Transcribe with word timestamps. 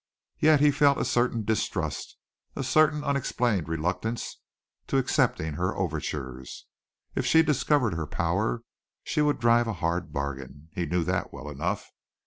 Yet 0.39 0.61
he 0.61 0.71
felt 0.71 0.97
a 0.97 1.05
certain 1.05 1.45
distrust, 1.45 2.17
a 2.55 2.63
certain 2.63 3.03
unexplained 3.03 3.67
reluctance 3.69 4.41
to 4.87 4.97
accepting 4.97 5.53
her 5.53 5.75
overtures. 5.75 6.65
If 7.13 7.23
she 7.23 7.43
discovered 7.43 7.93
her 7.93 8.07
power, 8.07 8.63
she 9.03 9.21
would 9.21 9.37
drive 9.37 9.67
a 9.67 9.73
hard 9.73 10.11
bargain 10.11 10.69
he 10.73 10.87
knew 10.87 11.03
that 11.03 11.31
well 11.31 11.51
enough. 11.51 11.85